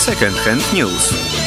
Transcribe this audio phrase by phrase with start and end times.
[0.00, 1.39] Second Hand News.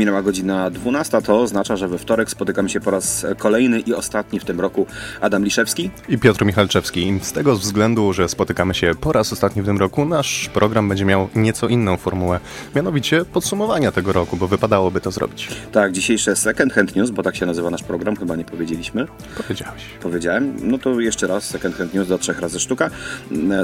[0.00, 4.40] Minęła godzina 12, to oznacza, że we wtorek spotykamy się po raz kolejny i ostatni
[4.40, 4.86] w tym roku
[5.20, 7.18] Adam Liszewski i Piotr Michalczewski.
[7.22, 11.04] Z tego względu, że spotykamy się po raz ostatni w tym roku, nasz program będzie
[11.04, 12.40] miał nieco inną formułę,
[12.76, 15.48] mianowicie podsumowania tego roku, bo wypadałoby to zrobić.
[15.72, 19.06] Tak, dzisiejsze Second Hand News, bo tak się nazywa nasz program, chyba nie powiedzieliśmy.
[19.36, 19.82] Powiedziałeś.
[20.02, 20.56] Powiedziałem.
[20.62, 22.90] No to jeszcze raz Second Hand News do trzech razy sztuka.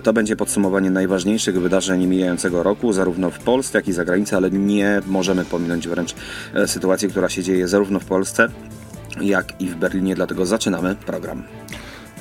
[0.02, 4.50] To będzie podsumowanie najważniejszych wydarzeń mijającego roku, zarówno w Polsce, jak i za granicą, ale
[4.50, 6.14] nie możemy pominąć wręcz
[6.54, 8.48] E, sytuacji, która się dzieje zarówno w Polsce,
[9.20, 10.14] jak i w Berlinie.
[10.14, 11.42] Dlatego zaczynamy program.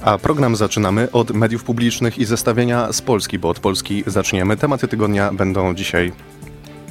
[0.02, 4.58] A program zaczynamy od mediów publicznych i zestawienia z Polski, bo od Polski zaczniemy.
[4.58, 6.12] Tematy tygodnia będą dzisiaj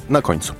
[0.09, 0.53] na końcu.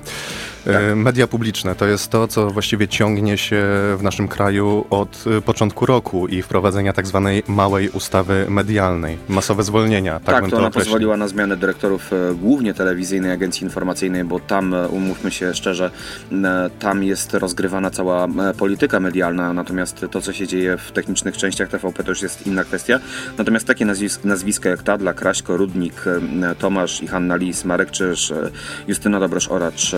[0.66, 0.76] Tak.
[0.76, 3.64] E, media publiczne to jest to, co właściwie ciągnie się
[3.98, 9.18] w naszym kraju od e, początku roku i wprowadzenia tak zwanej małej ustawy medialnej.
[9.30, 10.20] Masowe zwolnienia.
[10.20, 14.76] Tak, tak to ona pozwoliła na zmianę dyrektorów e, głównie telewizyjnej agencji informacyjnej, bo tam,
[14.90, 15.92] umówmy się szczerze,
[16.80, 18.28] tam jest rozgrywana cała
[18.58, 22.64] polityka medialna, natomiast to, co się dzieje w technicznych częściach TVP, to już jest inna
[22.64, 23.00] kwestia.
[23.38, 26.06] Natomiast takie nazwisk, nazwiska jak Tadla, Kraśko, Rudnik,
[26.60, 28.34] Tomasz i Hanna Lis, Marek Czyż,
[28.88, 29.96] Justyna Dobrosz-Oracz,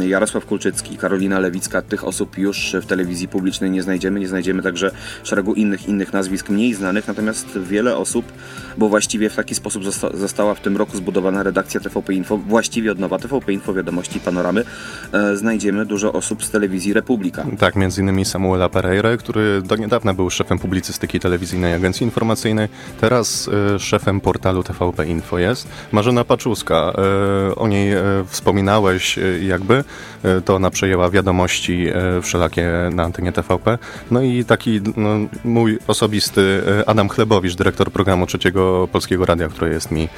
[0.00, 4.20] Jarosław Kulczycki, Karolina Lewicka, tych osób już w telewizji publicznej nie znajdziemy.
[4.20, 4.90] Nie znajdziemy także
[5.22, 8.32] szeregu innych, innych nazwisk mniej znanych, natomiast wiele osób,
[8.78, 12.92] bo właściwie w taki sposób zosta została w tym roku zbudowana redakcja TVP Info, właściwie
[12.92, 14.64] od nowa TVP Info, wiadomości, panoramy,
[15.12, 17.46] e, znajdziemy dużo osób z telewizji Republika.
[17.58, 22.68] Tak, między innymi Samuela Pereira, który do niedawna był szefem publicystyki telewizyjnej Agencji Informacyjnej,
[23.00, 25.68] teraz e, szefem portalu TVP Info jest.
[25.92, 26.92] Marzena Paczuska,
[27.50, 28.02] e, o niej e,
[28.76, 29.84] wspominałeś e, jakby.
[30.24, 33.78] E, to ona przejęła wiadomości e, wszelakie na antenie TVP.
[34.10, 35.08] No i taki no,
[35.44, 40.08] mój osobisty Adam Chlebowicz, dyrektor programu Trzeciego Polskiego Radia, które jest mi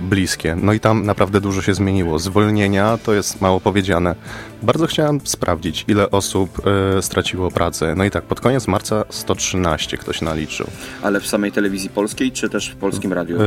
[0.00, 0.56] bliskie.
[0.62, 2.18] No i tam naprawdę dużo się zmieniło.
[2.18, 4.14] Zwolnienia to jest mało powiedziane.
[4.62, 6.62] Bardzo chciałem sprawdzić, ile osób
[7.00, 7.94] straciło pracę.
[7.96, 10.66] No i tak, pod koniec marca 113 ktoś naliczył.
[11.02, 13.38] Ale w samej telewizji polskiej, czy też w polskim radiu?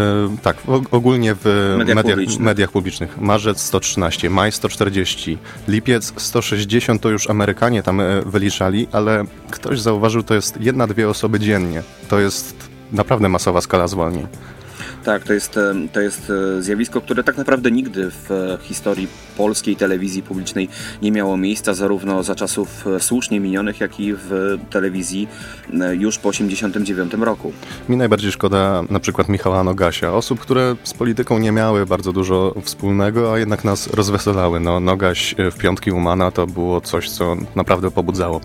[0.42, 0.58] tak,
[0.92, 2.40] ogólnie w mediach, mediach, publicznych.
[2.40, 3.22] mediach publicznych.
[3.22, 5.38] Marzec 113, maj 140,
[5.68, 11.10] lipiec 160 to już Amerykanie tam e, wyliczali, ale ktoś zauważył, to jest jedna, dwie
[11.10, 11.84] osoby dziennie.
[12.10, 12.56] To jest
[12.92, 14.28] naprawdę masowa skala zwolnień.
[15.04, 15.60] Tak, to jest,
[15.94, 19.08] to jest e, zjawisko, które tak naprawdę nigdy w e, historii
[19.38, 20.70] polskiej telewizji publicznej
[21.02, 25.28] nie miało miejsca, zarówno za czasów e, słusznie minionych, jak i w telewizji
[26.00, 27.54] już po 1989 roku.
[27.90, 32.56] Mi najbardziej szkoda na przykład Michała Nogasia, osób, które z polityką nie miały bardzo dużo
[32.64, 34.60] wspólnego, a jednak nas rozweselały.
[34.60, 38.42] No, Nogaś w Piątki Umana to było coś, co naprawdę pobudzało.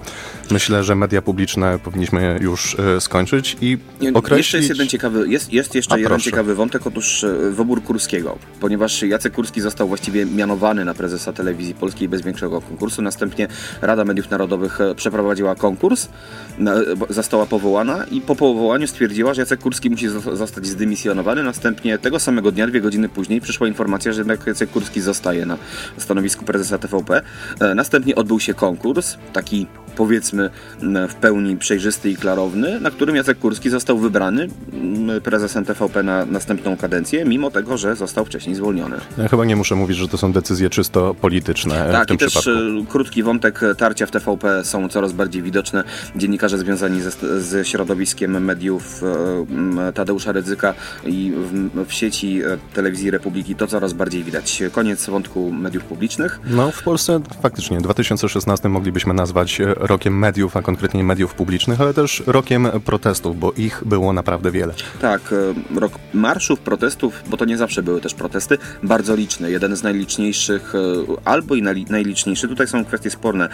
[0.50, 3.78] Myślę, że media publiczne powinniśmy już skończyć i
[4.14, 4.38] określić...
[4.38, 6.24] Jeszcze jest jeden ciekawy, jest, jest jeszcze a, jeden proszę.
[6.24, 11.74] ciekawy wątek, otóż e, wybór Kurskiego, ponieważ Jacek Kurski został właściwie mianowany na prezesa telewizji
[11.74, 13.02] polskiej bez większego konkursu.
[13.02, 13.48] Następnie
[13.82, 16.08] Rada Mediów Narodowych e, przeprowadziła konkurs,
[17.10, 21.42] została powołana i po powołaniu stwierdziła, że Jacek Kurski musi zostać zdymisjonowany.
[21.42, 25.58] Następnie tego samego dnia, dwie godziny później, przyszła informacja, że jednak Jacek Kurski zostaje na
[25.98, 27.22] stanowisku prezesa TVP.
[27.60, 30.50] E, następnie odbył się konkurs, taki powiedzmy
[31.08, 34.48] w pełni przejrzysty i klarowny, na którym Jacek Kurski został wybrany
[35.24, 38.96] prezesem TVP na następną kadencję, mimo tego, że został wcześniej zwolniony.
[39.18, 42.18] Ja chyba nie muszę mówić, że to są decyzje czysto polityczne tak, w tym i
[42.18, 42.48] też
[42.88, 45.84] krótki wątek tarcia w TVP są coraz bardziej widoczne.
[46.16, 49.02] Dziennikarze związani ze, ze środowiskiem mediów
[49.94, 50.74] Tadeusza Rydzyka
[51.06, 54.62] i w, w sieci e, telewizji Republiki to coraz bardziej widać.
[54.72, 56.40] Koniec wątku mediów publicznych.
[56.50, 61.94] No w Polsce faktycznie 2016 moglibyśmy nazwać e, rokiem mediów, a konkretnie mediów publicznych, ale
[61.94, 64.74] też rokiem protestów, bo ich było naprawdę wiele.
[65.00, 65.20] Tak,
[65.76, 69.50] e, rok marszów, protestów, bo to nie zawsze były też protesty, bardzo liczne.
[69.50, 70.78] Jeden z najliczniejszych, e,
[71.24, 73.48] albo i najliczniejszy, tutaj są kwestie sporne.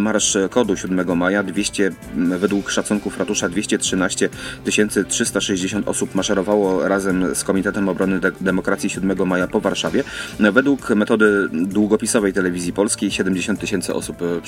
[0.00, 4.28] Marsz Kodu 7 maja, 200, według szacunków ratusza 213
[5.08, 10.04] 360 osób maszerowało razem z Komitetem Obrony De Demokracji 7 maja po Warszawie.
[10.40, 14.40] Według metody długopisowej telewizji polskiej 70 tysięcy osób e,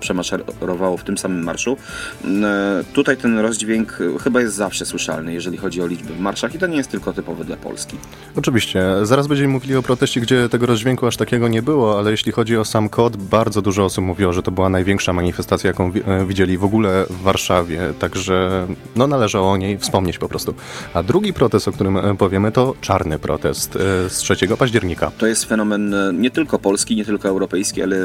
[0.00, 1.76] przemaszerowało w tym samym marszu.
[2.24, 6.58] E, tutaj ten rozdźwięk chyba jest zawsze słyszalny, jeżeli chodzi o liczby w marszach i
[6.58, 7.96] to nie jest tylko typowe dla Polski.
[8.36, 8.84] Oczywiście.
[9.02, 12.56] Zaraz będziemy mówili o proteście, gdzie tego rozdźwięku aż takiego nie było, ale jeśli chodzi
[12.56, 16.58] o sam kod, bardzo dużo osób mówiło, że to była największa manifestacja, jaką e, widzieli
[16.58, 18.66] w ogóle w Warszawie, także
[18.96, 20.54] no, należy o niej wspomnieć po prostu.
[20.94, 23.72] A drugi protest, o którym e, powiemy, to czarny protest
[24.08, 25.10] z 3 października.
[25.18, 27.96] To jest fenomen nie tylko polski, nie tylko europejski, ale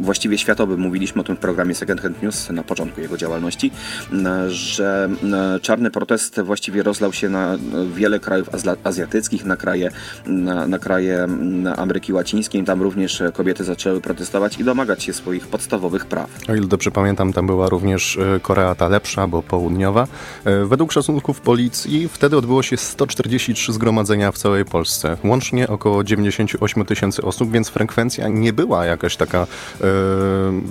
[0.00, 0.76] właściwie światowy.
[0.76, 3.70] Mówiliśmy o tym w programie Second Second News na początku jego działalności,
[4.48, 5.08] że
[5.62, 7.58] czarny protest właściwie rozlał się na
[7.94, 8.48] wiele krajów
[8.84, 9.90] azjatyckich, na kraje,
[10.26, 11.26] na, na kraje
[11.76, 12.64] Ameryki Łacińskiej.
[12.64, 16.30] Tam również kobiety zaczęły protestować i domagać się swoich podstawowych praw.
[16.48, 20.06] O ile dobrze pamiętam, tam była również e, Korea ta lepsza, bo południowa.
[20.44, 25.16] E, według szacunków policji wtedy odbyło się 143 zgromadzenia w całej Polsce.
[25.24, 29.46] Łącznie około 98 tysięcy osób, więc frekwencja nie była jakaś taka e,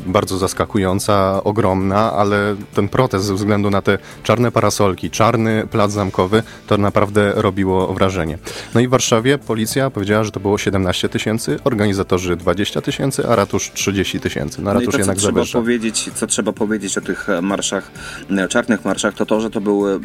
[0.06, 6.44] bardzo zaskakująca, ogromna, ale ten protest ze względu na te czarne parasolki, czarny plac zamkowy,
[6.67, 8.38] to naprawdę robiło wrażenie.
[8.73, 12.04] No i w Warszawie policja powiedziała, że to było 17 tysięcy, organizatorzy
[12.37, 14.61] 20 tysięcy, a ratusz 30 tysięcy.
[14.61, 17.91] Na no ratusz no jednak trzeba powiedzieć, co trzeba powiedzieć o tych marszach,
[18.37, 19.99] e, czarnych marszach, to to, że to były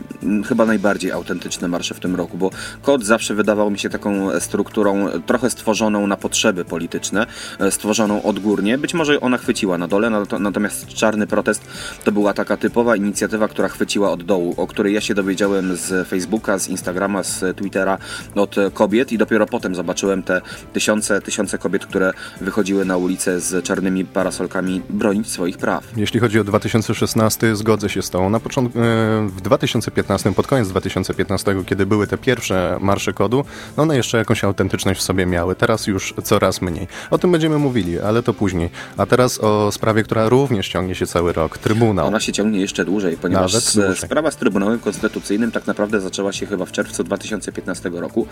[0.49, 2.51] chyba najbardziej autentyczne marsze w tym roku, bo
[2.83, 7.27] kod zawsze wydawał mi się taką strukturą trochę stworzoną na potrzeby polityczne,
[7.59, 8.79] e, stworzoną odgórnie.
[8.79, 10.11] Być może ona chwyciła na dole,
[10.41, 11.63] natomiast czarny protest
[12.05, 16.09] to była taka typowa inicjatywa, która chwyciła od dołu, o której ja się dowiedziałem z
[16.09, 17.99] Facebooka, z Instagrama, z Twittera
[18.35, 20.41] od kobiet i dopiero potem zobaczyłem te
[20.73, 25.85] tysiące, tysiące kobiet, które wychodziły na ulicę z czarnymi parasolkami bronić swoich praw.
[25.97, 28.31] Jeśli chodzi o 2016, zgodzę się z tą.
[28.31, 28.83] Na początku, e,
[29.29, 33.45] w 2015, pod koniec 2015, kiedy były te pierwsze marsze kodu,
[33.77, 35.55] no one jeszcze jakąś autentyczność w sobie miały.
[35.55, 36.89] Teraz już coraz mniej.
[37.11, 38.71] O tym będziemy mówili, ale to później.
[38.97, 41.59] A teraz o sprawie, która również ciągnie się cały rok.
[41.59, 42.07] Trybunał.
[42.07, 43.97] Ona się ciągnie jeszcze dłużej, ponieważ dłużej.
[43.97, 48.27] sprawa z Trybunałem Konstytucyjnym tak naprawdę zaczęła się chyba w czerwcu 2015 roku,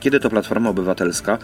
[0.00, 1.38] kiedy to Platforma Obywatelska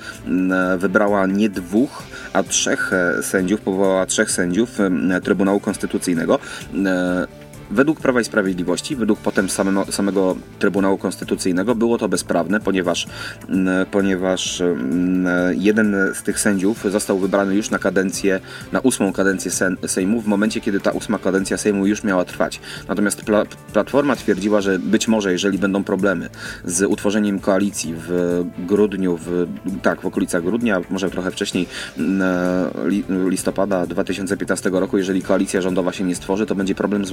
[0.79, 2.03] wybrała nie dwóch,
[2.33, 6.39] a trzech e, sędziów, powołała trzech sędziów mm, Trybunału Konstytucyjnego.
[6.87, 7.27] E,
[7.71, 13.07] Według Prawa i Sprawiedliwości, według potem samego, samego Trybunału Konstytucyjnego było to bezprawne, ponieważ,
[13.49, 15.27] mm, ponieważ mm,
[15.59, 18.41] jeden z tych sędziów został wybrany już na kadencję,
[18.73, 19.51] na ósmą kadencję
[19.87, 22.61] Sejmu, w momencie, kiedy ta ósma kadencja Sejmu już miała trwać.
[22.89, 26.29] Natomiast pla Platforma twierdziła, że być może, jeżeli będą problemy
[26.65, 29.47] z utworzeniem koalicji w grudniu, w,
[29.83, 31.67] tak, w okolicach grudnia, może trochę wcześniej,
[31.99, 37.13] mm, listopada 2015 roku, jeżeli koalicja rządowa się nie stworzy, to będzie problem z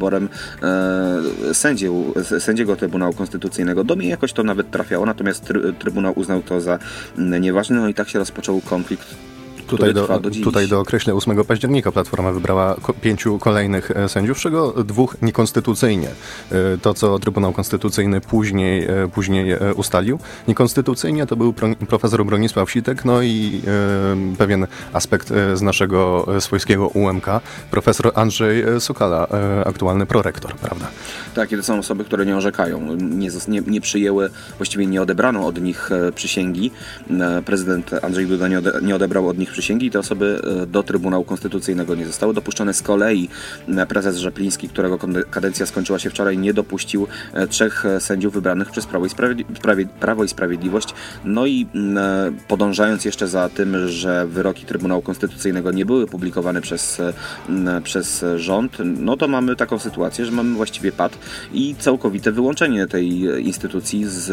[0.00, 0.28] wyborem
[0.62, 3.84] e, sędziu, sędziego Trybunału Konstytucyjnego.
[3.84, 6.78] Do mnie jakoś to nawet trafiało, natomiast Trybunał uznał to za
[7.18, 9.29] nieważne, no i tak się rozpoczął konflikt
[9.70, 14.40] Tutaj do, do tutaj do określenia 8 października Platforma wybrała pięciu kolejnych e, sędziów, z
[14.40, 16.08] czego dwóch niekonstytucyjnie.
[16.52, 20.18] E, to, co Trybunał Konstytucyjny później, e, później ustalił.
[20.48, 21.54] Niekonstytucyjnie to był
[21.88, 23.60] profesor Bronisław Sitek, no i
[24.38, 27.26] pewien aspekt z naszego swojskiego UMK,
[27.70, 29.26] profesor Andrzej Sokala,
[29.64, 30.86] aktualny prorektor, prawda?
[31.34, 35.60] Tak, to są osoby, które nie orzekają, nie, nie, nie przyjęły, właściwie nie odebrano od
[35.60, 36.70] nich przysięgi.
[37.44, 40.66] Prezydent Andrzej Duda nie, ode, nie odebrał od nich przysięgi przysięgi i te osoby e,
[40.66, 42.74] do Trybunału Konstytucyjnego nie zostały dopuszczone.
[42.74, 43.28] Z kolei
[43.68, 44.98] e, prezes Rzepliński, którego
[45.30, 49.10] kadencja skończyła się wczoraj, nie dopuścił e, trzech sędziów wybranych przez Prawo i,
[50.00, 50.94] Prawo i Sprawiedliwość.
[51.24, 51.66] No i
[52.48, 57.02] podążając jeszcze za tym, że wyroki Trybunału Konstytucyjnego nie były publikowane przez,
[57.84, 61.18] przez rząd, no to mamy taką sytuację, że mamy właściwie pad
[61.52, 64.32] i całkowite wyłączenie tej instytucji z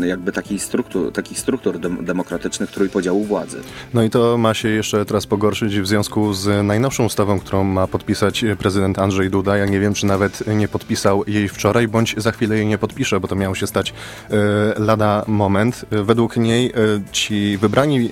[0.00, 3.58] jakby takich struktur, takich struktur demokratycznych trójpodziału władzy.
[3.94, 7.86] No i to ma się jeszcze teraz pogorszyć w związku z najnowszą ustawą, którą ma
[7.86, 9.56] podpisać prezydent Andrzej Duda.
[9.56, 13.20] Ja nie wiem, czy nawet nie podpisał jej wczoraj, bądź za chwilę jej nie podpisze,
[13.20, 13.94] bo to miało się stać
[14.30, 14.34] e,
[14.78, 15.84] lada moment.
[15.90, 16.72] Według niej e,
[17.12, 18.10] ci wybrani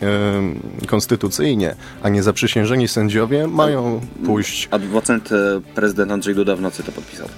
[0.83, 4.69] e, konstytucyjnie, a nie zaprzysiężeni sędziowie mają pójść...
[4.71, 5.31] Adwocent
[5.75, 7.29] prezydent Andrzej Duda w nocy to podpisał.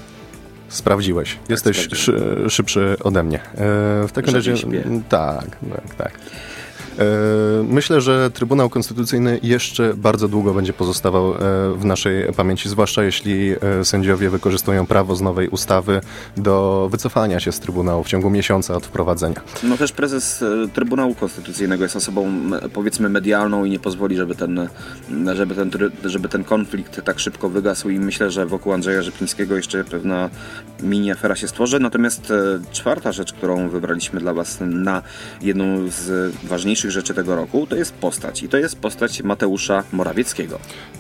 [0.69, 1.39] Sprawdziłeś.
[1.49, 3.41] Jesteś szy, szybszy ode mnie.
[4.09, 4.55] w takim razie.
[5.09, 6.13] Tak, tak, tak.
[6.99, 11.39] E, myślę, że Trybunał Konstytucyjny jeszcze bardzo długo będzie pozostawał e,
[11.75, 16.01] w naszej pamięci, zwłaszcza jeśli e, sędziowie wykorzystują prawo z nowej ustawy
[16.37, 19.41] do wycofania się z Trybunału w ciągu miesiąca od wprowadzenia.
[19.63, 22.33] No też prezes Trybunału Konstytucyjnego jest osobą
[22.73, 24.69] powiedzmy medialną i nie pozwoli, żeby ten,
[25.35, 25.71] żeby ten,
[26.05, 30.31] żeby ten konflikt tak szybko wygasł i myślę, że wokół Andrzeja Rzeplińskiego jeszcze pewna
[30.83, 31.81] mini afera się stworzy.
[31.81, 32.33] Natomiast
[32.73, 35.03] czwarta rzecz, którą wybraliśmy dla Was na
[35.43, 38.43] jedną z ważniejszych najważniejszych rzeczy tego roku to jest postać.
[38.43, 40.59] I to jest postać Mateusza Morawieckiego.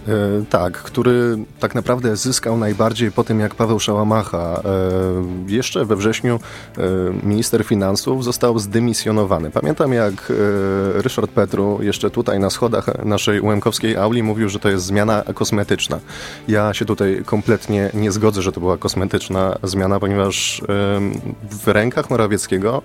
[0.09, 5.97] E, tak, który tak naprawdę zyskał najbardziej po tym, jak Paweł Szałamacha e, jeszcze we
[5.97, 9.51] wrześniu e, minister finansów został zdymisjonowany.
[9.51, 14.69] Pamiętam, jak e, Ryszard Petru jeszcze tutaj na schodach naszej Łemkowskiej auli mówił, że to
[14.71, 16.01] jest zmiana kosmetyczna.
[16.49, 20.63] Ja się tutaj kompletnie nie zgodzę, że to była kosmetyczna zmiana, ponieważ
[21.51, 22.83] w rękach Morawieckiego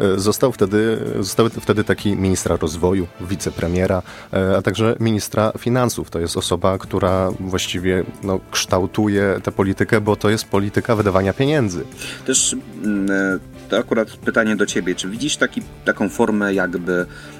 [0.00, 4.02] e, został wtedy, został wtedy taki minister ministra rozwoju, wicepremiera,
[4.58, 6.10] a także ministra finansów.
[6.10, 11.84] To jest osoba, która właściwie no, kształtuje tę politykę, bo to jest polityka wydawania pieniędzy.
[12.26, 14.94] Też mm, to akurat pytanie do ciebie.
[14.94, 17.06] Czy widzisz taki, taką formę jakby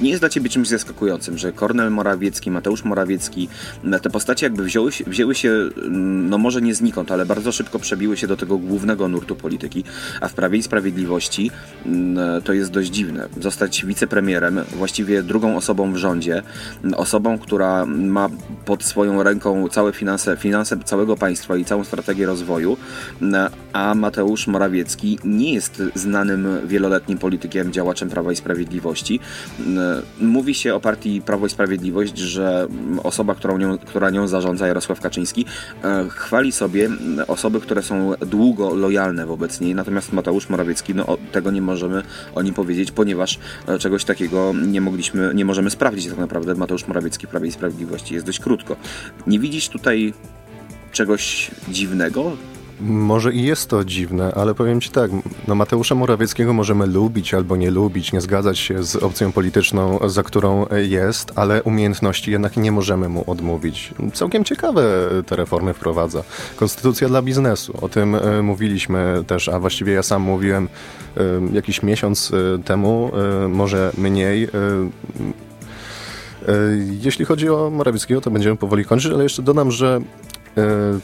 [0.00, 3.48] nie jest dla ciebie czymś zaskakującym, że Kornel Morawiecki, Mateusz Morawiecki,
[4.02, 5.52] te postacie jakby wzięły wzięły się,
[6.28, 9.84] no może nie znikąd, ale bardzo szybko przebiły się do tego głównego nurtu polityki,
[10.20, 11.50] a w Prawie i Sprawiedliwości
[11.86, 13.28] mm, to jest dość dziwne.
[13.40, 16.42] Zostać wicepremierem, właściwie drugą osobą w rządzie,
[16.96, 18.28] osobą, która ma
[18.64, 22.76] pod swoją ręką całe finanse, finanse całego państwa i całą strategię rozwoju,
[23.72, 30.74] a Mateusz Morawiecki nie jest znanym wieloletnim politykiem, działaczem Prawa i Sprawiedliwości E, mówi się
[30.74, 32.68] o partii Prawo i Sprawiedliwość, że
[33.02, 35.44] osoba, którą nią, która nią zarządza, Jarosław Kaczyński,
[35.84, 36.90] e, chwali sobie
[37.26, 42.02] osoby, które są długo lojalne wobec niej, natomiast Mateusz Morawiecki, no tego nie możemy
[42.34, 46.54] o nim powiedzieć, ponieważ e, czegoś takiego nie mogliśmy, nie możemy sprawdzić tak naprawdę.
[46.54, 48.76] Mateusz Morawiecki w Prawie i Sprawiedliwości jest dość krótko.
[49.26, 50.14] Nie widzisz tutaj
[50.92, 52.36] czegoś dziwnego?
[52.80, 55.10] Może i jest to dziwne, ale powiem ci tak,
[55.48, 60.22] no Mateusza Morawieckiego możemy lubić albo nie lubić, nie zgadzać się z opcją polityczną, za
[60.22, 63.94] którą jest, ale umiejętności jednak nie możemy mu odmówić.
[64.12, 66.22] Całkiem ciekawe te reformy wprowadza.
[66.56, 70.68] Konstytucja dla biznesu, o tym e, mówiliśmy też, a właściwie ja sam mówiłem
[71.16, 71.20] e,
[71.52, 73.10] jakiś miesiąc e, temu,
[73.48, 74.48] może mniej.
[77.02, 80.00] Jeśli chodzi o Morawieckiego, to będziemy powoli kończyć, ale jeszcze dodam, że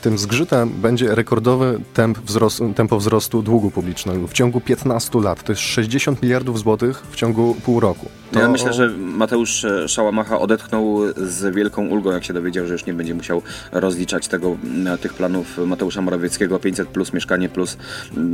[0.01, 5.43] tym zgrzytem będzie rekordowy temp wzrostu, tempo wzrostu długu publicznego w ciągu 15 lat.
[5.43, 8.09] To jest 60 miliardów złotych w ciągu pół roku.
[8.33, 8.41] To...
[8.41, 12.87] Ja myślę, że Mateusz e, Szałamacha odetchnął z wielką ulgą, jak się dowiedział, że już
[12.87, 13.43] nie będzie musiał
[13.73, 14.57] rozliczać tego,
[15.01, 17.77] tych planów Mateusza Morawieckiego 500 plus mieszkanie plus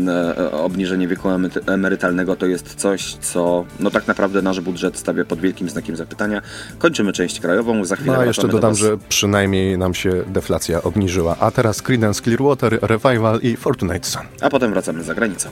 [0.08, 1.28] e, obniżenie wieku
[1.66, 2.36] emerytalnego.
[2.36, 6.42] To jest coś, co no tak naprawdę nasz budżet stawia pod wielkim znakiem zapytania.
[6.78, 11.07] Kończymy część krajową, za chwilę No a jeszcze dodam, że przynajmniej nam się deflacja obniży
[11.08, 11.36] obniżyła.
[11.40, 14.22] A teraz Creedence Clearwater, Revival i Fortunate Son.
[14.40, 15.48] A potem wracamy za granicą.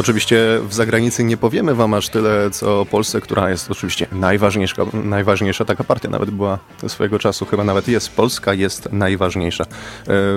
[0.00, 4.82] Oczywiście w zagranicy nie powiemy wam aż tyle, co o Polsce, która jest oczywiście najważniejsza,
[5.04, 8.12] najważniejsza taka partia, nawet była swojego czasu, chyba nawet jest.
[8.12, 9.64] Polska jest najważniejsza.
[9.64, 9.68] E,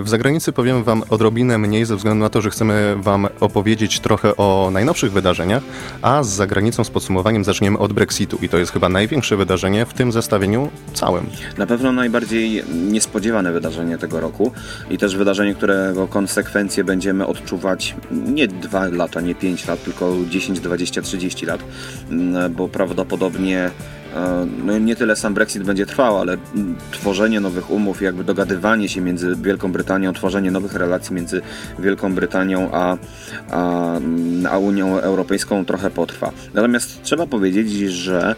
[0.01, 4.37] w zagranicy powiemy wam odrobinę mniej ze względu na to, że chcemy wam opowiedzieć trochę
[4.37, 5.63] o najnowszych wydarzeniach,
[6.01, 9.93] a z zagranicą z podsumowaniem zaczniemy od Brexitu i to jest chyba największe wydarzenie w
[9.93, 11.29] tym zestawieniu całym.
[11.57, 14.51] Na pewno najbardziej niespodziewane wydarzenie tego roku
[14.89, 20.15] i też wydarzenie, którego konsekwencje będziemy odczuwać nie dwa lata, nie pięć 5 lat, tylko
[20.29, 21.63] 10, 20, 30 lat,
[22.09, 23.71] mm, bo prawdopodobnie
[24.15, 28.89] e, no nie tyle sam Brexit będzie trwał, ale mm, tworzenie nowych umów, jakby dogadywanie
[28.89, 31.41] się między Wielką Brytanią, tworzenie nowych relacji między
[31.79, 32.97] Wielką Brytanią a,
[33.49, 36.31] a, mm, a Unią Europejską trochę potrwa.
[36.53, 38.35] Natomiast trzeba powiedzieć, że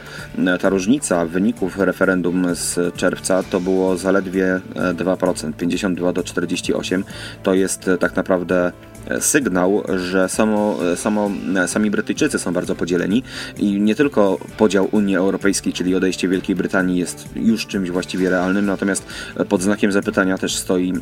[0.62, 4.60] ta różnica wyników referendum z czerwca to było zaledwie
[4.94, 7.04] 2%, e, 52 do 48.
[7.44, 8.72] To jest e, tak naprawdę
[9.20, 11.32] sygnał, że samo, samo,
[11.68, 13.24] sami Brytyjczycy są bardzo podzieleni
[13.58, 18.66] i nie tylko podział Unii Europejskiej, czyli odejście Wielkiej Brytanii jest już czymś właściwie realnym,
[18.66, 19.06] natomiast
[19.50, 20.94] pod znakiem zapytania też stoi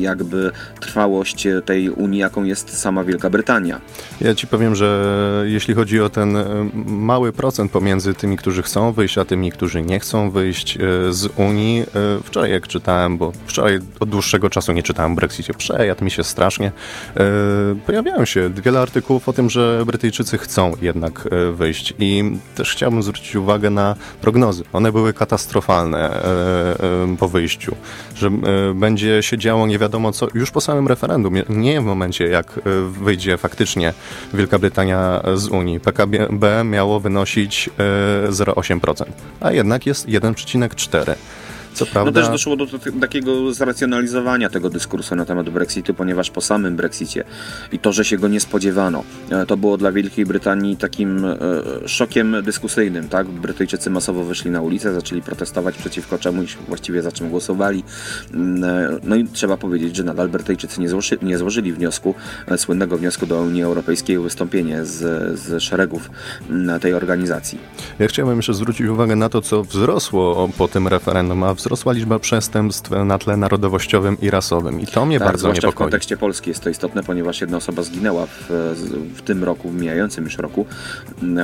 [0.00, 0.50] jakby
[0.80, 3.80] trwałość tej Unii, jaką jest sama Wielka Brytania.
[4.20, 8.92] Ja ci powiem, że jeśli chodzi o ten e, mały procent pomiędzy tymi, którzy chcą
[8.92, 10.80] wyjść, a tymi, którzy nie chcą wyjść e,
[11.12, 11.84] z Unii, e,
[12.24, 16.24] wczoraj jak czytałem, bo wczoraj od dłuższego czasu nie czytałem o Brexicie, przejadł mi się
[16.24, 16.72] strasznie,
[17.86, 23.02] pojawiają się wiele artykułów o tym, że Brytyjczycy chcą jednak e, wyjść i też chciałbym
[23.02, 24.64] zwrócić uwagę na prognozy.
[24.72, 27.76] One były katastrofalne e, e, po wyjściu,
[28.14, 28.30] że
[28.74, 33.36] będzie się działo nie wiadomo co już po samym referendum, nie w momencie jak wyjdzie
[33.36, 33.92] faktycznie
[34.34, 35.80] Wielka Brytania z Unii.
[35.80, 37.70] PKB miało wynosić
[38.28, 39.04] 0,8%,
[39.40, 41.14] a jednak jest 1,4%.
[41.74, 42.10] Co prawda...
[42.10, 42.66] No też doszło do,
[43.00, 47.24] takiego zracjonalizowania tego dyskursu na temat Brexitu, ponieważ po samym Brexicie
[47.72, 51.38] i to, że się go nie spodziewano, e, to było dla Wielkiej Brytanii takim e,
[51.86, 53.26] szokiem dyskusyjnym, tak?
[53.26, 57.84] Brytyjczycy masowo wyszli na ulicę, zaczęli protestować przeciwko czemuś, właściwie za czym głosowali.
[58.34, 62.14] Mm, e, no i trzeba powiedzieć, że nadal Brytyjczycy nie, złoży, nie złożyli wniosku,
[62.56, 64.98] słynnego wniosku do Unii Europejskiej o wystąpienie z,
[65.40, 66.10] z szeregów
[66.50, 67.58] mm, tej organizacji.
[67.98, 72.18] Ja chciałbym jeszcze zwrócić uwagę na to, co wzrosło po tym referendum, a wzrosła liczba
[72.18, 74.80] przestępstw na tle narodowościowym i rasowym.
[74.80, 75.72] I to mnie tak, bardzo niepokoi.
[75.72, 78.46] w kontekście Polski jest to istotne, ponieważ jedna osoba zginęła w,
[79.14, 80.66] w tym roku, w mijającym już roku,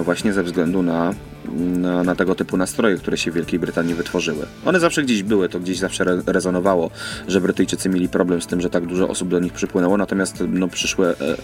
[0.04, 1.14] właśnie ze względu na,
[1.56, 4.46] na, na, tego typu nastroje, które się w Wielkiej Brytanii wytworzyły.
[4.64, 6.90] One zawsze gdzieś były, to gdzieś zawsze re rezonowało,
[7.28, 10.68] że Brytyjczycy mieli problem z tym, że tak dużo osób do nich przypłynęło, natomiast no,
[10.68, 11.36] przyszły e,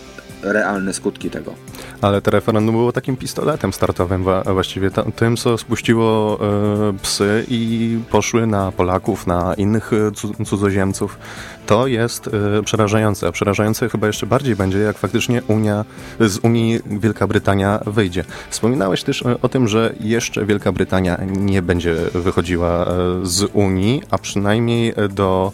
[0.43, 1.55] realne skutki tego.
[2.01, 8.47] Ale to referendum było takim pistoletem startowym właściwie, tym co spuściło e, psy i poszły
[8.47, 11.19] na Polaków, na innych e, cudzoziemców.
[11.67, 13.33] To jest e, przerażające.
[13.33, 15.85] Przerażające chyba jeszcze bardziej będzie, jak faktycznie Unia,
[16.21, 18.25] z Unii Wielka Brytania wyjdzie.
[18.51, 22.87] Wspominałeś też o tym, że jeszcze Wielka Brytania nie będzie wychodziła
[23.23, 25.53] z Unii, a przynajmniej do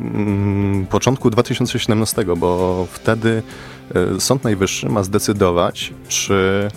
[0.00, 3.42] mm, początku 2017, bo wtedy
[4.18, 6.68] Sąd Najwyższy ma zdecydować, czy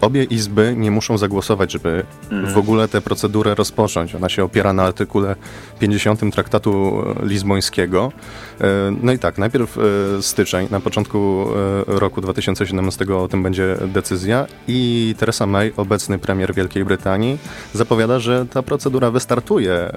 [0.00, 2.52] obie izby nie muszą zagłosować, żeby mm.
[2.52, 4.14] w ogóle tę procedurę rozpocząć.
[4.14, 5.36] Ona się opiera na artykule
[5.78, 8.12] 50 Traktatu Lizbońskiego.
[8.60, 11.46] E, no i tak, najpierw e, styczeń, na początku
[11.88, 17.38] e, roku 2017 o tym będzie decyzja i Theresa May, obecny premier Wielkiej Brytanii,
[17.72, 19.90] zapowiada, że ta procedura wystartuje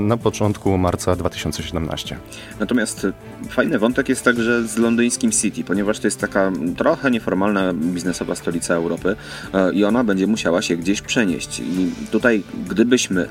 [0.00, 2.16] na początku marca 2017.
[2.60, 3.06] Natomiast
[3.50, 8.74] fajny wątek jest także z londyńskim City, ponieważ to jest taka trochę nieformalna biznesowa stolica
[8.74, 9.16] Europy.
[9.54, 11.60] E, i ona będzie musiała się gdzieś przenieść.
[11.60, 13.28] I tutaj, gdybyśmy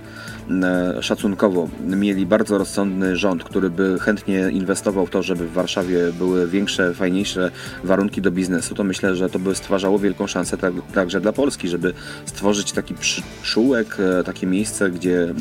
[1.01, 6.47] szacunkowo mieli bardzo rozsądny rząd, który by chętnie inwestował w to, żeby w Warszawie były
[6.47, 7.51] większe, fajniejsze
[7.83, 11.67] warunki do biznesu, to myślę, że to by stwarzało wielką szansę tak, także dla Polski,
[11.67, 11.93] żeby
[12.25, 15.33] stworzyć taki przyczółek, e, takie miejsce, gdzie,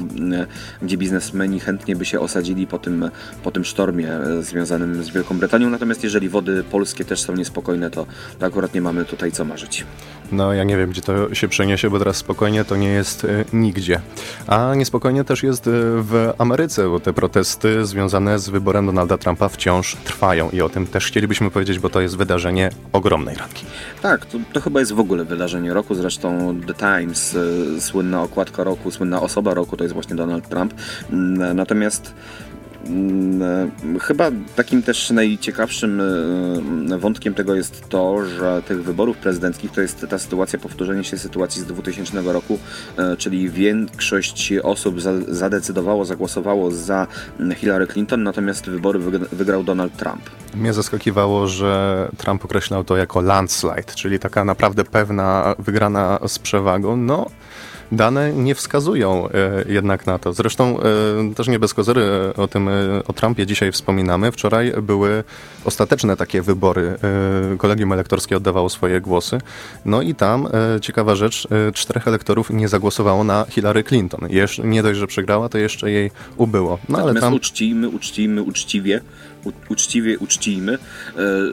[0.83, 3.11] gdzie biznesmeni chętnie by się osadzili po tym,
[3.43, 4.11] po tym sztormie
[4.41, 5.71] związanym z Wielką Brytanią.
[5.71, 8.07] Natomiast jeżeli wody polskie też są niespokojne, to,
[8.39, 9.85] to akurat nie mamy tutaj co marzyć.
[10.33, 14.01] No, ja nie wiem, gdzie to się przeniesie, bo teraz spokojnie to nie jest nigdzie.
[14.47, 14.96] A niespokojnie
[15.27, 15.71] też jest y,
[16.03, 20.87] w Ameryce, bo te protesty związane z wyborem Donalda Trumpa wciąż trwają i o tym
[20.87, 23.65] też chcielibyśmy powiedzieć, bo to jest wydarzenie ogromnej ranki.
[24.03, 28.65] Tak, to, to chyba jest w ogóle wydarzenie roku, zresztą The Times, y, słynna okładka
[28.65, 30.75] roku, słynna osoba roku to jest właśnie Donald Trump.
[31.55, 32.15] Natomiast
[34.01, 36.01] chyba takim też najciekawszym
[36.93, 41.19] e, wątkiem tego jest to, że tych wyborów prezydenckich to jest ta sytuacja, powtórzenie się
[41.19, 42.59] sytuacji z 2000 roku,
[42.99, 47.07] e, czyli większość osób zadecydowało, zagłosowało za
[47.57, 48.99] Hillary Clinton, natomiast wybory
[49.33, 50.31] wygrał Donald Trump.
[50.55, 56.97] Mnie zaskakiwało, że Trump określał to jako landslide, czyli taka naprawdę pewna wygrana z przewagą.
[56.97, 57.27] No,
[57.93, 60.33] dane nie wskazują e, jednak na to.
[60.33, 62.69] Zresztą e, też nie bez kozery e, o tym,
[63.09, 64.33] o Trumpie dzisiaj wspominamy.
[64.33, 65.25] Wczoraj były
[65.65, 66.97] ostateczne takie wybory.
[67.59, 69.39] Kolegium elektorskie oddawało swoje głosy.
[69.85, 70.49] No i tam,
[70.81, 74.21] ciekawa rzecz, czterech elektorów nie zagłosowało na Hillary Clinton.
[74.31, 76.79] Jesz nie dość, że przegrała, to jeszcze jej ubyło.
[76.89, 77.35] No, ale tam...
[77.35, 79.01] uczcijmy, uczcijmy, uczciwie
[79.69, 80.79] uczciwie uczcijmy, e,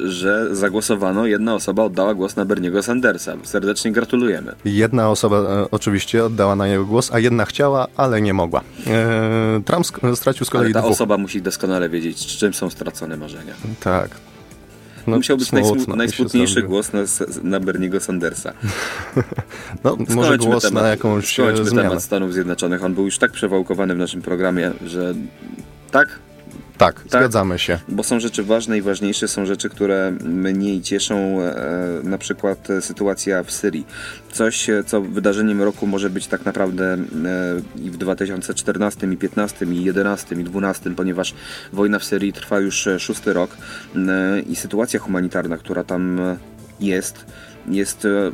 [0.10, 3.34] że zagłosowano, jedna osoba oddała głos na Berniego Sandersa.
[3.44, 4.56] Serdecznie gratulujemy.
[4.66, 8.62] Jedna osoba e, oczywiście oddała na jego głos, a jedna chciała, ale nie mogła.
[8.88, 10.92] E, Trump stracił z kolei ale ta dwóch.
[10.92, 13.54] osoba musi doskonale wiedzieć, czym są stracone marzenia.
[13.80, 14.10] Tak.
[15.08, 17.00] No, Musiał być najsmu, najsmutniejszy głos na,
[17.44, 18.54] na Berniego Sandersa.
[19.84, 21.90] no, skończmy może głos temat, na jakąś skończmy zmianę.
[21.90, 22.84] temat Stanów Zjednoczonych.
[22.84, 25.14] On był już tak przewałkowany w naszym programie, że
[25.92, 26.20] tak,
[26.86, 27.80] tak, tak, zgadzamy się.
[27.88, 31.56] Bo są rzeczy ważne i ważniejsze, są rzeczy, które mniej cieszą, e,
[32.04, 33.86] na przykład sytuacja w Syrii.
[34.32, 37.00] Coś, e, co wydarzeniem roku może być tak naprawdę e,
[37.82, 41.34] i w 2014, i 15, i 11, i 12, ponieważ
[41.74, 43.58] wojna w Syrii trwa już szósty rok
[44.50, 46.20] i sytuacja humanitarna, która tam
[46.80, 47.26] jest,
[47.68, 48.32] jest e,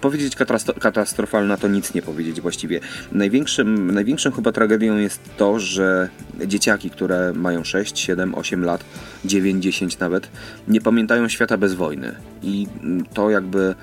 [0.00, 0.36] powiedzieć
[0.80, 2.80] katastrofalna, to nic nie powiedzieć właściwie.
[3.12, 6.08] Największym, największą chyba tragedią jest to, że
[6.46, 8.84] dzieciaki, które mają 6, 7, 8 lat,
[9.24, 10.28] 9, 10 nawet,
[10.68, 12.14] nie pamiętają świata bez wojny.
[12.42, 12.66] I
[13.14, 13.74] to jakby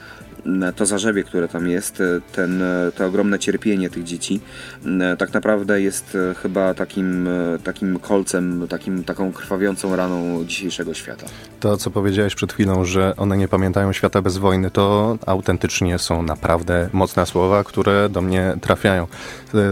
[0.76, 4.40] to zarzewie, które tam jest, e, ten, e, to ogromne cierpienie tych dzieci,
[4.86, 7.30] e, tak naprawdę jest chyba takim,
[7.64, 11.26] takim kolcem, takim, taką krwawiącą raną dzisiejszego świata.
[11.60, 16.24] To, co powiedziałeś przed chwilą, że one nie pamiętają świata bez wojny, to autentycznie są
[16.24, 19.08] naprawdę mocne słowa, które do mnie trafiają.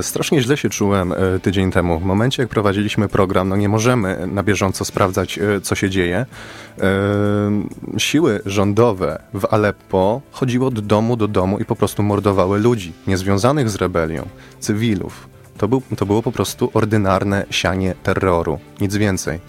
[0.02, 2.00] Strasznie źle się czułem tydzień temu.
[2.00, 6.26] W momencie, jak prowadziliśmy program, no nie możemy na bieżąco sprawdzać, co się dzieje.
[7.98, 10.22] Siły rządowe w Aleppo
[10.56, 14.28] chodziły od domu do domu i po prostu mordowały ludzi, niezwiązanych z rebelią,
[14.60, 15.28] cywilów.
[15.58, 19.40] To, był, to było po prostu ordynarne sianie terroru, nic więcej.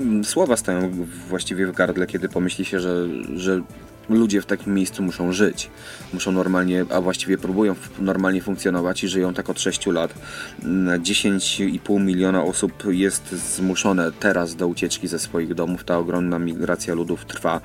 [0.00, 0.90] Mm, słowa stają
[1.28, 3.06] właściwie w gardle, kiedy pomyśli się, że,
[3.36, 3.62] że
[4.08, 5.70] ludzie w takim miejscu muszą żyć.
[6.12, 10.14] Muszą normalnie, a właściwie próbują normalnie funkcjonować i żyją tak od 6 lat.
[10.62, 15.84] 10,5 miliona osób jest zmuszone teraz do ucieczki ze swoich domów.
[15.84, 17.60] Ta ogromna migracja ludów trwa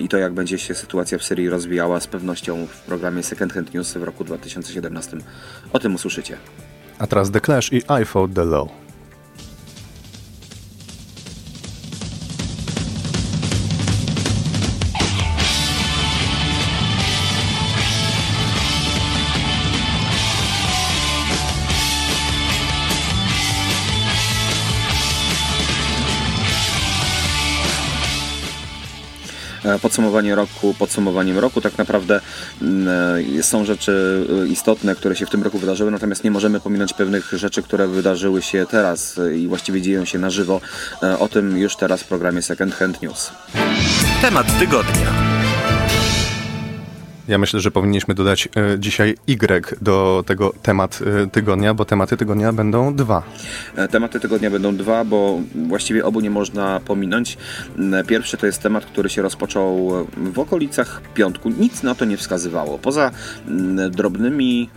[0.00, 3.74] i to jak będzie się sytuacja w Syrii rozwijała z pewnością w programie Second Hand
[3.74, 5.16] News w roku 2017.
[5.72, 6.36] O tym usłyszycie.
[6.98, 8.81] A teraz The Clash i I the Law.
[29.92, 31.60] Podsumowanie roku podsumowaniem roku.
[31.60, 32.20] Tak naprawdę
[32.62, 32.88] mm,
[33.38, 36.92] e, są rzeczy e, istotne, które się w tym roku wydarzyły, natomiast nie możemy pominąć
[36.92, 40.60] pewnych rzeczy, które wydarzyły się teraz i właściwie dzieją się na żywo.
[41.18, 43.30] O tym już teraz w programie Second Hand News.
[44.22, 45.31] Temat tygodnia.
[47.28, 52.16] Ja myślę, że powinniśmy dodać e, dzisiaj Y do tego temat e, tygodnia, bo tematy
[52.16, 53.22] tygodnia będą dwa.
[53.76, 57.38] E, tematy tygodnia będą dwa, bo właściwie obu nie można pominąć.
[58.06, 61.50] Pierwszy to jest temat, który się rozpoczął w okolicach piątku.
[61.50, 62.78] Nic na to nie wskazywało.
[62.78, 63.10] Poza
[63.90, 64.70] drobnymi,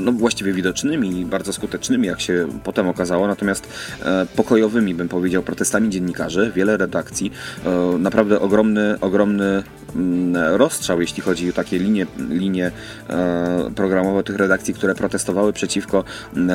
[0.00, 3.68] no właściwie widocznymi, bardzo skutecznymi, jak się potem okazało, natomiast
[4.36, 7.32] pokojowymi, bym powiedział, protestami dziennikarzy, wiele redakcji,
[7.98, 9.62] naprawdę ogromny, ogromny
[10.34, 12.70] rozstrzał, jeśli chodzi o takie linie, linie
[13.10, 16.04] e, programowe tych redakcji, które protestowały przeciwko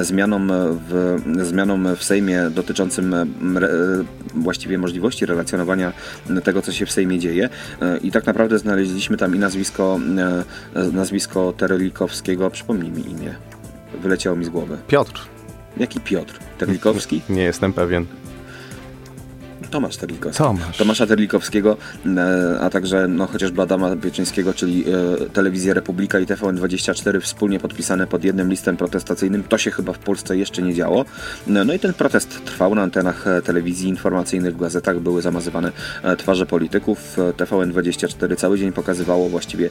[0.01, 0.51] zmianom
[0.89, 3.15] w, zmianom w Sejmie dotyczącym
[4.35, 5.93] właściwie możliwości relacjonowania
[6.43, 7.49] tego, co się w Sejmie dzieje.
[7.81, 9.99] E, I tak naprawdę znaleźliśmy tam i nazwisko,
[10.75, 12.49] e, nazwisko Terelikowskiego.
[12.49, 13.35] Przypomnij mi imię.
[14.01, 14.77] Wyleciało mi z głowy.
[14.87, 15.27] Piotr.
[15.77, 16.39] Jaki Piotr?
[16.57, 17.21] Terlikowski?
[17.29, 18.05] Nie jestem pewien.
[19.73, 20.43] Tomasz Terlikowski.
[20.43, 20.77] Tomasz.
[20.77, 24.85] Tomasza Terlikowskiego, e, a także no, chociażby Adama Pieczyńskiego, czyli
[25.23, 29.43] e, Telewizja Republika i TVN24 wspólnie podpisane pod jednym listem protestacyjnym.
[29.43, 31.05] To się chyba w Polsce jeszcze nie działo.
[31.47, 35.71] No, no i ten protest trwał na antenach e, telewizji informacyjnych, w gazetach były zamazywane
[36.17, 37.17] twarze polityków.
[37.37, 39.69] TVN24 cały dzień pokazywało właściwie,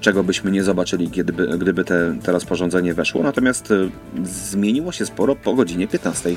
[0.00, 3.22] czego byśmy nie zobaczyli, gdyby, gdyby te, te rozporządzenie weszło.
[3.22, 3.72] Natomiast
[4.24, 6.36] zmieniło się sporo po godzinie 15.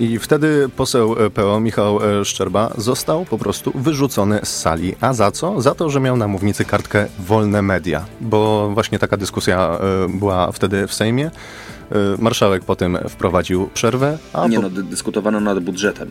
[0.00, 4.94] I wtedy poseł PO Michał Szczerba został po prostu wyrzucony z sali.
[5.00, 5.60] A za co?
[5.60, 10.52] Za to, że miał na mównicy kartkę wolne media, bo właśnie taka dyskusja e, była
[10.52, 11.30] wtedy w Sejmie.
[12.18, 14.18] Marszałek potem wprowadził przerwę.
[14.32, 14.62] A nie, po...
[14.62, 16.10] no, dyskutowano nad budżetem.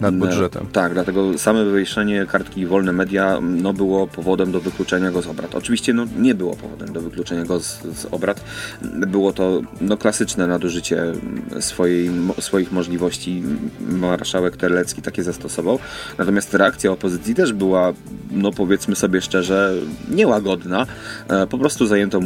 [0.00, 0.66] Nad budżetem.
[0.72, 5.54] Tak, dlatego same wywieszenie kartki wolne media no, było powodem do wykluczenia go z obrad.
[5.54, 8.44] Oczywiście no, nie było powodem do wykluczenia go z, z obrad.
[8.82, 11.02] Było to no, klasyczne nadużycie
[11.60, 13.42] swojej, swoich możliwości.
[13.88, 15.78] Marszałek Terlecki takie zastosował.
[16.18, 17.92] Natomiast reakcja opozycji też była,
[18.30, 19.74] no powiedzmy sobie szczerze,
[20.10, 20.86] niełagodna.
[21.28, 22.20] E, po prostu zajęto,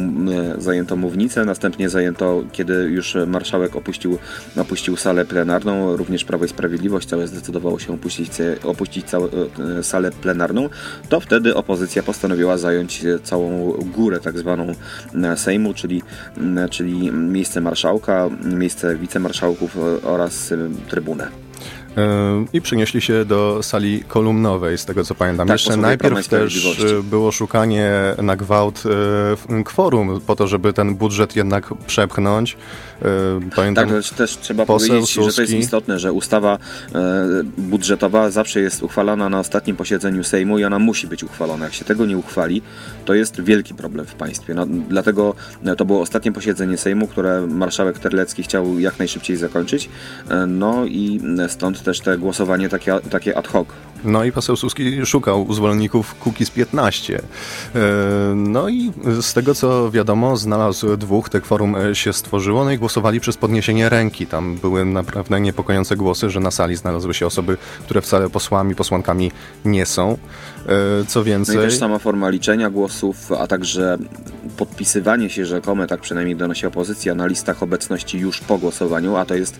[0.57, 4.17] zajęto mównicę, następnie zajęto, kiedy już marszałek opuścił,
[4.57, 7.27] opuścił salę plenarną, również Prawo i Sprawiedliwość całe
[7.61, 8.31] zdecydowało się opuścić,
[8.63, 9.27] opuścić całą
[9.79, 10.69] e, salę plenarną,
[11.09, 14.67] to wtedy opozycja postanowiła zająć całą górę tak zwaną
[15.23, 16.01] e, Sejmu, czyli,
[16.69, 20.53] czyli miejsce marszałka, miejsce wicemarszałków e, oraz
[20.89, 21.40] trybunę.
[22.53, 25.47] I przenieśli się do sali kolumnowej, z tego co pamiętam.
[25.47, 28.83] Tak, Jeszcze najpierw też było szukanie na gwałt
[29.65, 32.57] kworum, po to, żeby ten budżet jednak przepchnąć.
[33.55, 35.29] Pamiętam, tak, też trzeba powiedzieć, Suski.
[35.29, 36.57] że to jest istotne, że ustawa
[37.57, 41.65] budżetowa zawsze jest uchwalana na ostatnim posiedzeniu Sejmu i ona musi być uchwalona.
[41.65, 42.61] Jak się tego nie uchwali,
[43.05, 44.53] to jest wielki problem w państwie.
[44.53, 45.35] No, dlatego
[45.77, 49.89] to było ostatnie posiedzenie Sejmu, które marszałek Terlecki chciał jak najszybciej zakończyć.
[50.47, 53.67] No i stąd też te głosowanie takie, takie ad hoc.
[54.03, 57.21] No i poseł Suski szukał zwolenników Kukiz 15.
[57.75, 57.79] E,
[58.35, 62.77] no i z tego co wiadomo, znalazł dwóch, te kworum e, się stworzyło, no i
[62.77, 64.27] głosowali przez podniesienie ręki.
[64.27, 69.31] Tam były naprawdę niepokojące głosy, że na sali znalazły się osoby, które wcale posłami, posłankami
[69.65, 70.17] nie są.
[71.01, 71.55] E, co więcej...
[71.55, 73.97] No i też sama forma liczenia głosów, a także
[74.57, 79.35] podpisywanie się rzekome, tak przynajmniej donosi opozycja, na listach obecności już po głosowaniu, a to
[79.35, 79.59] jest,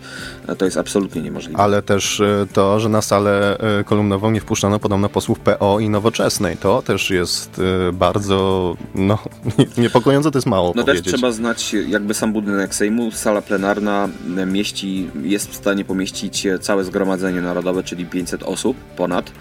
[0.57, 1.59] to jest absolutnie niemożliwe.
[1.59, 2.21] Ale też
[2.53, 6.57] to, że na salę kolumnową nie wpuszczano podobno posłów PO i Nowoczesnej.
[6.57, 9.17] To też jest y, bardzo no,
[9.77, 11.03] niepokojące, to jest mało No powiedzieć.
[11.03, 13.11] też trzeba znać jakby sam budynek Sejmu.
[13.11, 14.09] Sala plenarna
[14.47, 19.31] mieści, jest w stanie pomieścić całe Zgromadzenie Narodowe, czyli 500 osób ponad,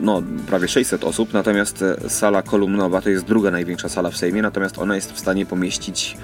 [0.00, 4.78] no prawie 600 osób, natomiast sala kolumnowa to jest druga największa sala w Sejmie, natomiast
[4.78, 6.16] ona jest w stanie pomieścić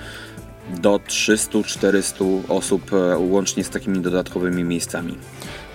[0.80, 5.14] do 300-400 osób łącznie z takimi dodatkowymi miejscami.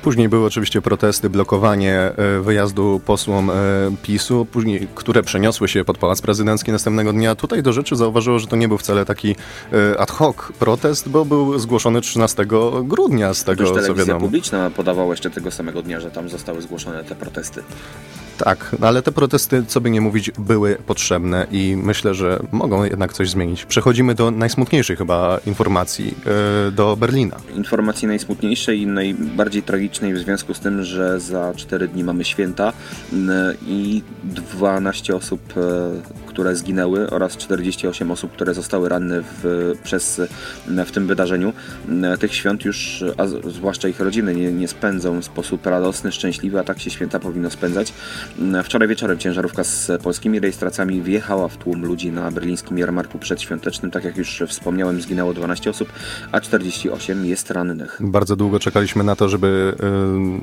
[0.02, 3.54] Później były oczywiście protesty, blokowanie e, wyjazdu posłom e,
[4.04, 7.36] PiSu, później, które przeniosły się pod Pałac Prezydencki następnego dnia.
[7.36, 9.36] Tutaj do rzeczy zauważyło, że to nie był wcale taki
[9.74, 12.46] e, ad hoc protest, bo był zgłoszony 13
[12.84, 14.20] grudnia z tego, co telewizja wiadomo.
[14.20, 17.64] publiczna podawała jeszcze tego samego dnia, że tam zostały zgłoszone te protesty.
[18.38, 22.84] Tak, no ale te protesty, co by nie mówić, były potrzebne i myślę, że mogą
[22.84, 23.66] jednak coś zmienić.
[23.66, 26.14] Przechodzimy do najsmutniejszej chyba informacji,
[26.68, 27.36] e, do Berlina.
[27.56, 32.74] Informacji najsmutniejszej i najbardziej tragicznej w związku z tym, że za 4 dni mamy święta
[33.68, 40.22] i 12 osób, e, które zginęły oraz 48 osób, które zostały ranne w, przez,
[40.68, 41.54] w tym wydarzeniu.
[42.20, 46.64] Tych świąt już, a zwłaszcza ich rodziny, nie, nie spędzą w sposób radosny, szczęśliwy, a
[46.64, 47.94] tak się święta powinno spędzać.
[48.64, 53.92] Wczoraj wieczorem ciężarówka z polskimi rejestracjami wjechała w tłum ludzi na berlińskim jarmarku przedświątecznym.
[53.92, 55.92] Tak jak już wspomniałem, zginęło 12 osób,
[56.32, 57.98] a 48 jest rannych.
[58.00, 59.76] Bardzo długo czekaliśmy na to, żeby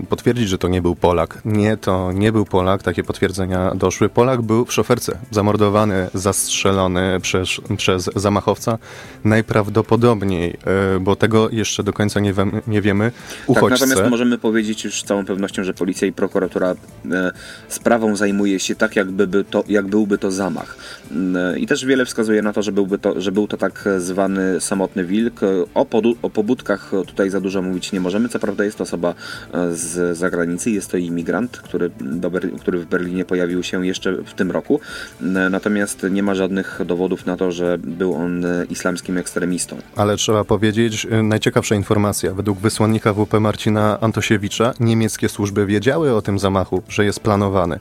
[0.02, 1.40] y, potwierdzić, że to nie był Polak.
[1.44, 4.08] Nie, to nie był Polak, takie potwierdzenia doszły.
[4.08, 5.83] Polak był w szoferce, zamordowany,
[6.14, 8.78] zastrzelony przez, przez zamachowca.
[9.24, 10.56] Najprawdopodobniej,
[10.96, 13.86] y, bo tego jeszcze do końca nie, wiem, nie wiemy, Tak, uchodźcę.
[13.86, 16.74] natomiast możemy powiedzieć już z całą pewnością, że policja i prokuratura
[17.12, 17.32] e,
[17.68, 20.76] sprawą zajmuje się tak, jakby, by to, jak byłby to zamach.
[21.10, 24.60] Mm, I też wiele wskazuje na to, że, byłby to, że był to tak zwany
[24.60, 25.40] samotny wilk.
[25.74, 28.28] O, podu, o pobudkach tutaj za dużo mówić nie możemy.
[28.28, 29.14] Co prawda jest to osoba
[29.54, 34.34] e, z zagranicy, jest to imigrant, który, do który w Berlinie pojawił się jeszcze w
[34.34, 34.80] tym roku.
[35.22, 39.76] Mm, Natomiast nie ma żadnych dowodów na to, że był on islamskim ekstremistą.
[39.96, 42.34] Ale trzeba powiedzieć, y, najciekawsza informacja.
[42.34, 47.78] Według wysłannika WP Marcina Antosiewicza niemieckie służby wiedziały o tym zamachu, że jest planowany.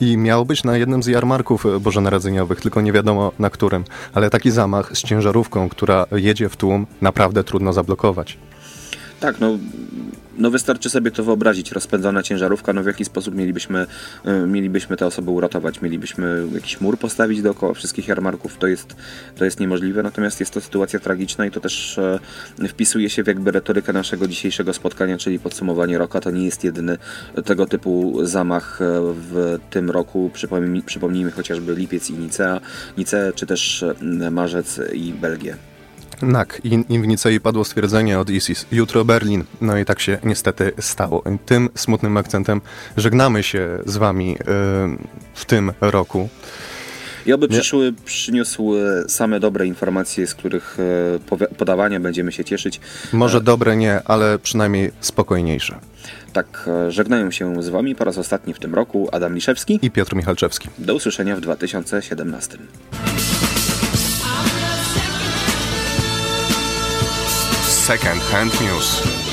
[0.00, 3.84] I miał być na jednym z jarmarków bożonarodzeniowych, tylko nie wiadomo na którym.
[4.14, 8.38] Ale taki zamach z ciężarówką, która jedzie w tłum, naprawdę trudno zablokować.
[9.20, 9.58] Tak, no,
[10.38, 11.72] no wystarczy sobie to wyobrazić.
[11.72, 13.86] Rozpędzona ciężarówka, no w jaki sposób mielibyśmy,
[14.26, 15.82] y, mielibyśmy te osoby uratować?
[15.82, 18.58] Mielibyśmy jakiś mur postawić dookoła wszystkich jarmarków?
[18.58, 18.96] To jest,
[19.36, 23.26] to jest niemożliwe, natomiast jest to sytuacja tragiczna i to też e, wpisuje się w
[23.26, 26.20] jakby retorykę naszego dzisiejszego spotkania, czyli podsumowanie roku.
[26.20, 26.98] To nie jest jedyny
[27.44, 30.30] tego typu zamach e, w tym roku.
[30.32, 32.60] Przypomnij, przypomnijmy chociażby lipiec i Nicea,
[32.98, 35.56] Nicea czy też e, marzec i Belgię.
[36.32, 38.66] Tak, i, w Nicei padło stwierdzenie od ISIS.
[38.72, 39.44] Jutro Berlin.
[39.60, 41.22] No i tak się niestety stało.
[41.46, 42.60] Tym smutnym akcentem
[42.96, 44.36] żegnamy się z wami y,
[45.34, 46.28] w tym roku.
[47.26, 50.76] I oby przyszły przyniósł e, same dobre informacje, z których
[51.50, 52.80] e, podawania będziemy się cieszyć.
[53.12, 55.78] Może dobre nie, ale przynajmniej spokojniejsze.
[56.32, 59.78] Tak, e, żegnają się z Wami po raz ostatni w tym roku Adam Liszewski.
[59.82, 60.68] I Piotr Michalczewski.
[60.78, 62.58] Do usłyszenia w 2017.
[67.86, 69.25] Second Hand News.